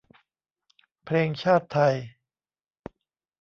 [1.05, 1.95] เพลงชาติไทย